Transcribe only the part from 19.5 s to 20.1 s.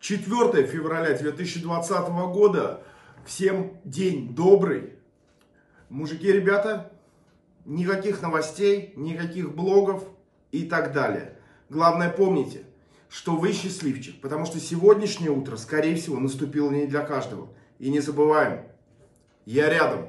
рядом.